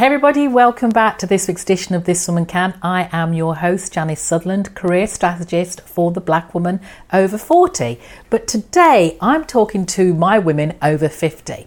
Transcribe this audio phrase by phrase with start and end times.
[0.00, 2.72] Hey everybody, welcome back to this week's edition of This Woman Can.
[2.80, 6.80] I am your host, Janice Sutherland, career strategist for the black woman
[7.12, 8.00] over 40.
[8.30, 11.66] But today I'm talking to my women over 50.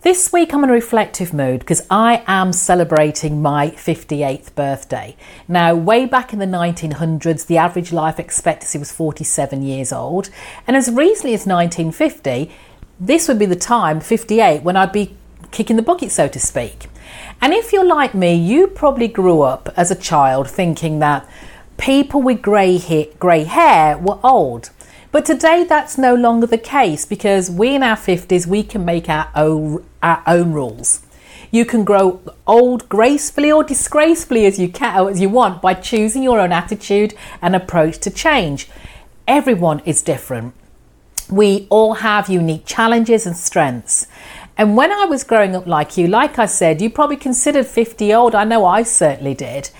[0.00, 5.14] This week I'm in a reflective mood because I am celebrating my 58th birthday.
[5.46, 10.30] Now, way back in the 1900s, the average life expectancy was 47 years old,
[10.66, 12.50] and as recently as 1950,
[12.98, 15.18] this would be the time, 58, when I'd be
[15.50, 16.88] kicking the bucket, so to speak.
[17.40, 21.28] And if you're like me, you probably grew up as a child thinking that
[21.76, 24.70] people with grey hair, grey hair were old.
[25.10, 29.08] But today that's no longer the case because we in our 50s we can make
[29.08, 31.02] our own, our own rules.
[31.50, 36.22] You can grow old gracefully or disgracefully as you can as you want by choosing
[36.22, 38.70] your own attitude and approach to change.
[39.28, 40.54] Everyone is different.
[41.28, 44.06] We all have unique challenges and strengths.
[44.58, 48.12] And when I was growing up like you, like I said, you probably considered 50
[48.12, 48.34] old.
[48.34, 49.70] I know I certainly did.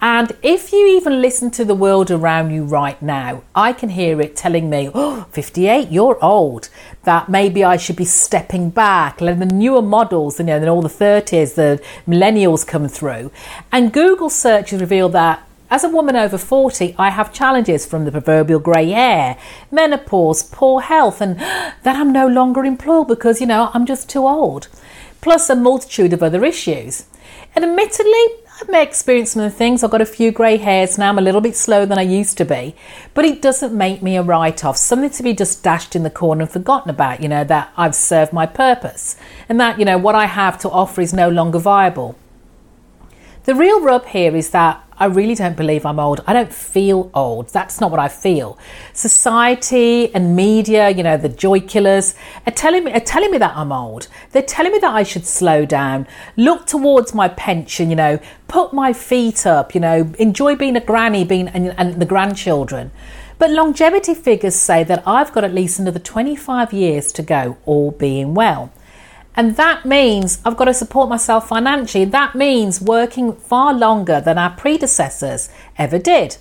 [0.00, 4.20] And if you even listen to the world around you right now, I can hear
[4.20, 6.68] it telling me, oh, 58, you're old.
[7.02, 10.82] That maybe I should be stepping back, letting the newer models, you know, then all
[10.82, 13.32] the 30s, the millennials come through.
[13.72, 18.10] And Google searches reveal that as a woman over 40, I have challenges from the
[18.10, 19.38] proverbial grey hair,
[19.70, 21.38] menopause, poor health, and
[21.82, 24.68] that I'm no longer employed because, you know, I'm just too old,
[25.20, 27.04] plus a multitude of other issues.
[27.54, 28.12] And admittedly,
[28.60, 29.82] I may experience some of the things.
[29.82, 31.08] I've got a few grey hairs now.
[31.08, 32.74] I'm a little bit slower than I used to be,
[33.14, 36.10] but it doesn't make me a write off, something to be just dashed in the
[36.10, 39.16] corner and forgotten about, you know, that I've served my purpose
[39.48, 42.16] and that, you know, what I have to offer is no longer viable.
[43.44, 46.22] The real rub here is that I really don't believe I'm old.
[46.26, 47.48] I don't feel old.
[47.48, 48.58] That's not what I feel.
[48.92, 52.14] Society and media, you know, the joy killers
[52.46, 54.08] are telling me are telling me that I'm old.
[54.32, 58.74] They're telling me that I should slow down, look towards my pension, you know, put
[58.74, 62.90] my feet up, you know, enjoy being a granny, being and, and the grandchildren.
[63.38, 67.90] But longevity figures say that I've got at least another 25 years to go, all
[67.90, 68.70] being well.
[69.36, 72.04] And that means I've got to support myself financially.
[72.04, 75.48] That means working far longer than our predecessors
[75.78, 76.36] ever did.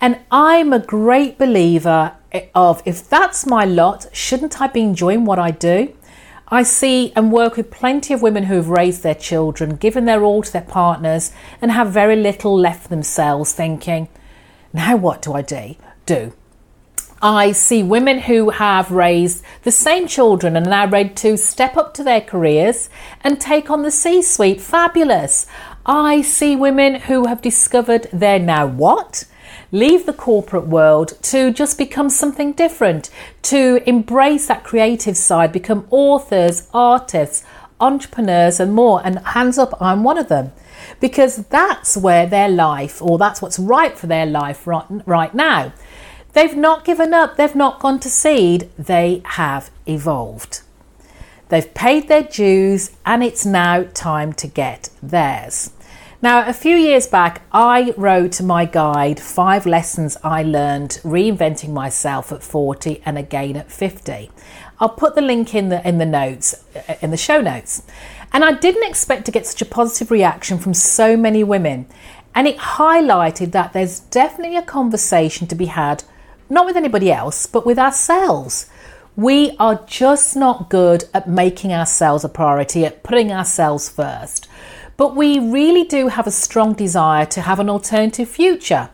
[0.00, 2.16] And I'm a great believer
[2.54, 5.94] of if that's my lot, shouldn't I be enjoying what I do?
[6.48, 10.24] I see and work with plenty of women who have raised their children, given their
[10.24, 11.32] all to their partners,
[11.62, 14.08] and have very little left themselves, thinking,
[14.72, 15.76] now what do I do?
[16.06, 16.32] Do
[17.22, 21.76] I see women who have raised the same children and are now ready to step
[21.76, 22.88] up to their careers
[23.22, 24.60] and take on the C suite.
[24.60, 25.46] Fabulous.
[25.84, 29.26] I see women who have discovered they're now what?
[29.70, 33.10] Leave the corporate world to just become something different,
[33.42, 37.44] to embrace that creative side, become authors, artists,
[37.80, 39.00] entrepreneurs, and more.
[39.04, 40.52] And hands up, I'm one of them
[41.00, 45.72] because that's where their life, or that's what's right for their life right, right now.
[46.32, 50.62] They've not given up, they've not gone to seed, they have evolved.
[51.48, 55.72] They've paid their dues and it's now time to get theirs.
[56.22, 61.70] Now, a few years back, I wrote to my guide, Five Lessons I Learned Reinventing
[61.70, 64.30] Myself at 40 and Again at 50.
[64.78, 67.82] I'll put the link in the, in the notes, uh, in the show notes.
[68.32, 71.86] And I didn't expect to get such a positive reaction from so many women.
[72.34, 76.04] And it highlighted that there's definitely a conversation to be had
[76.50, 78.68] not with anybody else, but with ourselves.
[79.16, 84.48] We are just not good at making ourselves a priority, at putting ourselves first.
[84.96, 88.90] But we really do have a strong desire to have an alternative future.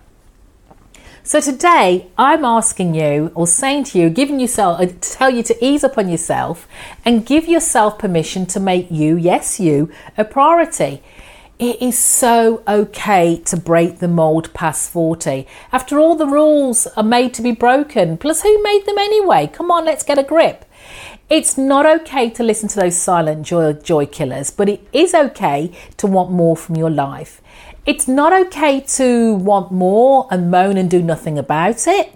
[1.27, 5.43] So today I'm asking you or saying to you, giving yourself uh, to tell you
[5.43, 6.69] to ease up on yourself
[7.05, 11.03] and give yourself permission to make you, yes, you, a priority.
[11.59, 15.47] It is so okay to break the mold past 40.
[15.73, 18.19] After all, the rules are made to be broken.
[18.19, 19.47] Plus, who made them anyway?
[19.51, 20.67] Come on, let's get a grip.
[21.31, 25.73] It's not okay to listen to those silent joy, joy killers, but it is okay
[25.97, 27.41] to want more from your life.
[27.87, 32.13] It's not okay to want more and moan and do nothing about it.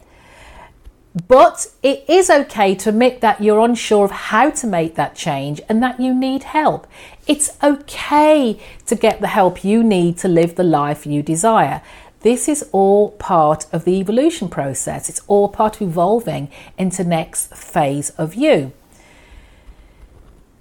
[1.26, 5.60] But it is okay to admit that you're unsure of how to make that change
[5.69, 6.87] and that you need help.
[7.30, 11.80] It's okay to get the help you need to live the life you desire.
[12.22, 15.08] This is all part of the evolution process.
[15.08, 18.72] It's all part of evolving into next phase of you.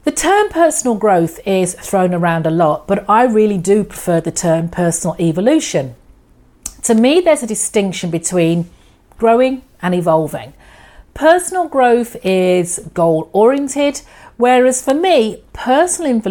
[0.03, 4.31] The term personal growth is thrown around a lot, but I really do prefer the
[4.31, 5.95] term personal evolution.
[6.83, 8.69] To me, there's a distinction between
[9.17, 10.53] growing and evolving.
[11.13, 14.01] Personal growth is goal oriented,
[14.37, 16.21] whereas for me, personal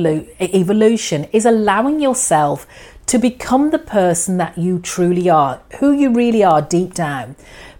[0.40, 2.66] evolution is allowing yourself
[3.06, 7.36] to become the person that you truly are, who you really are deep down.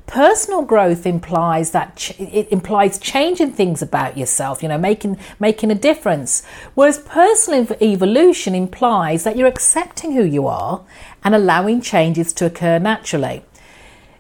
[0.06, 5.70] Personal growth implies that ch- it implies changing things about yourself, you know, making making
[5.70, 6.42] a difference.
[6.74, 10.82] Whereas personal evolution implies that you're accepting who you are
[11.22, 13.42] and allowing changes to occur naturally.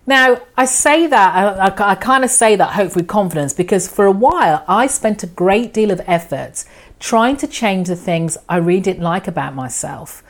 [0.08, 3.86] Now, I say that, I, I, I kind of say that hopefully with confidence because
[3.86, 6.64] for a while I spent a great deal of effort
[6.98, 10.22] trying to change the things I really didn't like about myself.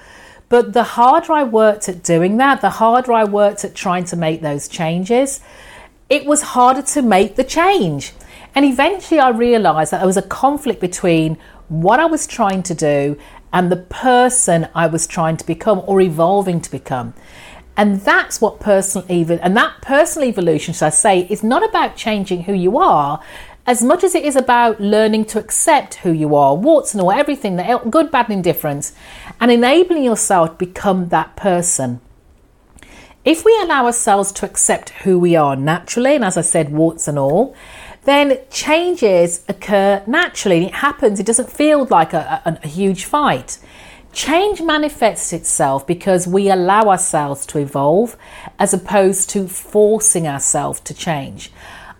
[0.48, 4.16] But the harder I worked at doing that, the harder I worked at trying to
[4.16, 5.38] make those changes,
[6.10, 8.14] it was harder to make the change.
[8.56, 11.38] And eventually I realized that there was a conflict between
[11.68, 13.16] what I was trying to do
[13.52, 17.14] and the person I was trying to become or evolving to become.
[17.78, 21.96] And that's what personal even and that personal evolution, should I say, is not about
[21.96, 23.22] changing who you are
[23.68, 27.12] as much as it is about learning to accept who you are, warts and all,
[27.12, 28.94] everything, that good, bad, and indifference,
[29.40, 32.00] and enabling yourself to become that person.
[33.26, 37.06] If we allow ourselves to accept who we are naturally, and as I said, warts
[37.06, 37.54] and all,
[38.04, 40.64] then changes occur naturally.
[40.64, 43.58] It happens, it doesn't feel like a, a, a huge fight.
[44.18, 48.16] Change manifests itself because we allow ourselves to evolve
[48.58, 51.52] as opposed to forcing ourselves to change.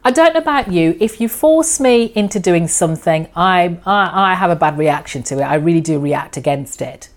[0.03, 0.97] I don't know about you.
[0.99, 5.39] If you force me into doing something, I, I, I have a bad reaction to
[5.39, 5.43] it.
[5.43, 7.09] I really do react against it.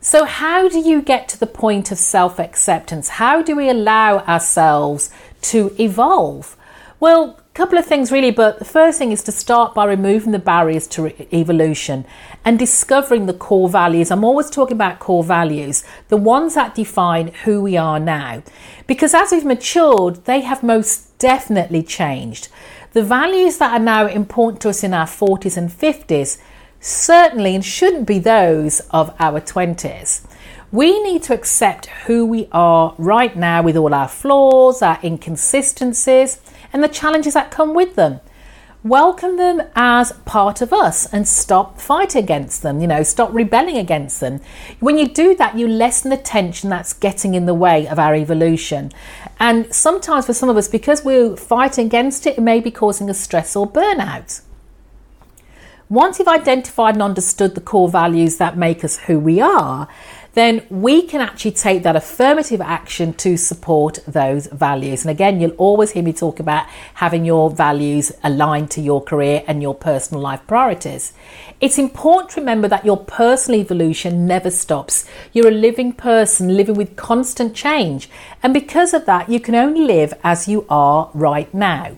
[0.00, 3.10] So, how do you get to the point of self acceptance?
[3.10, 5.10] How do we allow ourselves
[5.42, 6.56] to evolve?
[6.98, 10.40] Well, couple of things really, but the first thing is to start by removing the
[10.40, 12.04] barriers to re- evolution
[12.44, 14.10] and discovering the core values.
[14.10, 18.42] I'm always talking about core values, the ones that define who we are now.
[18.88, 22.48] Because as we've matured, they have most definitely changed.
[22.92, 26.40] The values that are now important to us in our 40s and 50s
[26.80, 30.26] certainly and shouldn't be those of our 20s.
[30.72, 36.40] We need to accept who we are right now with all our flaws, our inconsistencies,
[36.74, 38.20] and the challenges that come with them
[38.84, 43.78] welcome them as part of us and stop fighting against them, you know, stop rebelling
[43.78, 44.40] against them.
[44.78, 48.14] When you do that, you lessen the tension that's getting in the way of our
[48.14, 48.92] evolution.
[49.40, 53.08] And sometimes for some of us, because we're fighting against it, it may be causing
[53.08, 54.42] us stress or burnout.
[55.88, 59.88] Once you've identified and understood the core values that make us who we are,
[60.34, 65.02] then we can actually take that affirmative action to support those values.
[65.02, 69.42] And again, you'll always hear me talk about having your values aligned to your career
[69.46, 71.12] and your personal life priorities.
[71.60, 75.06] It's important to remember that your personal evolution never stops.
[75.32, 78.10] You're a living person living with constant change.
[78.42, 81.96] And because of that, you can only live as you are right now.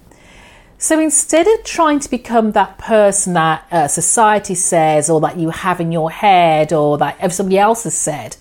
[0.79, 5.49] So instead of trying to become that person that uh, society says or that you
[5.49, 8.37] have in your head or that somebody else has said,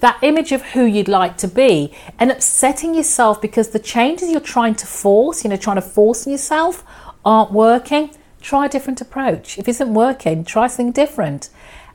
[0.00, 4.40] that image of who you'd like to be and upsetting yourself because the changes you're
[4.40, 6.84] trying to force, you know, trying to force yourself
[7.22, 8.10] aren't working,
[8.40, 9.58] try a different approach.
[9.58, 11.50] If it isn't working, try something different.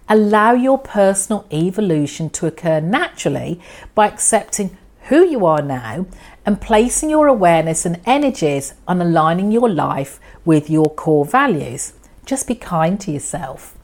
[0.07, 3.59] Allow your personal evolution to occur naturally
[3.95, 4.77] by accepting
[5.09, 6.05] who you are now
[6.45, 11.93] and placing your awareness and energies on aligning your life with your core values.
[12.25, 13.75] Just be kind to yourself.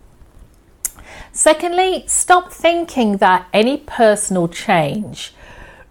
[1.31, 5.33] Secondly, stop thinking that any personal change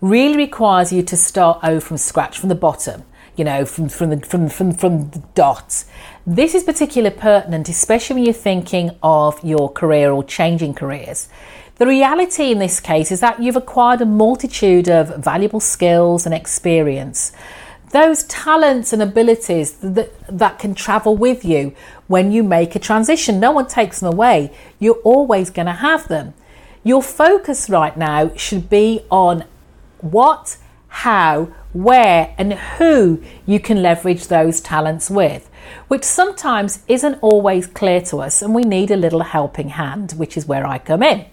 [0.01, 3.03] really requires you to start over from scratch, from the bottom,
[3.37, 5.87] you know, from, from, the, from, from, from the dots.
[6.25, 11.29] This is particularly pertinent, especially when you're thinking of your career or changing careers.
[11.77, 16.33] The reality in this case is that you've acquired a multitude of valuable skills and
[16.33, 17.33] experience.
[17.91, 21.75] Those talents and abilities that, that can travel with you
[22.07, 23.41] when you make a transition.
[23.41, 24.53] No one takes them away.
[24.79, 26.35] You're always going to have them.
[26.85, 29.45] Your focus right now should be on
[30.01, 35.51] what, how, where, and who you can leverage those talents with,
[35.89, 40.37] which sometimes isn't always clear to us, and we need a little helping hand, which
[40.37, 41.27] is where I come in.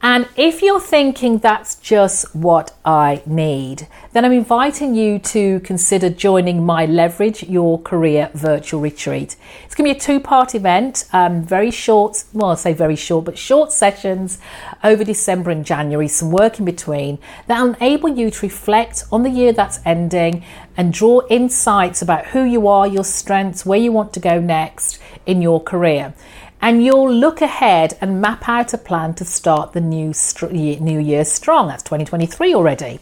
[0.00, 6.08] And if you're thinking that's just what I need, then I'm inviting you to consider
[6.08, 9.34] joining my Leverage Your Career virtual retreat.
[9.64, 12.94] It's going to be a two part event, um, very short, well, I'll say very
[12.94, 14.38] short, but short sessions
[14.84, 19.30] over December and January, some work in between that enable you to reflect on the
[19.30, 20.44] year that's ending
[20.76, 25.00] and draw insights about who you are, your strengths, where you want to go next
[25.26, 26.14] in your career
[26.60, 30.12] and you'll look ahead and map out a plan to start the new,
[30.52, 31.68] new year strong.
[31.68, 33.00] That's 2023 already.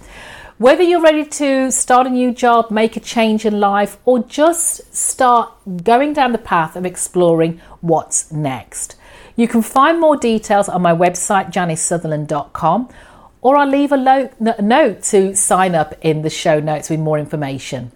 [0.59, 4.95] Whether you're ready to start a new job, make a change in life, or just
[4.95, 5.53] start
[5.85, 8.97] going down the path of exploring what's next.
[9.37, 12.89] You can find more details on my website, janicesutherland.com,
[13.43, 14.33] or I'll leave a
[14.63, 17.93] note to sign up in the show notes with more information.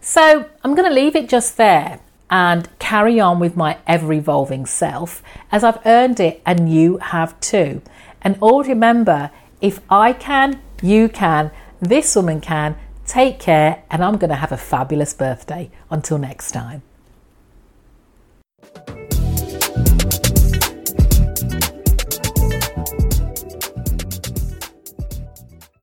[0.00, 2.00] So I'm going to leave it just there
[2.34, 5.22] and carry on with my ever evolving self
[5.52, 7.80] as I've earned it and you have too.
[8.22, 12.76] And all remember if I can, you can, this woman can.
[13.06, 15.70] Take care, and I'm going to have a fabulous birthday.
[15.90, 16.82] Until next time.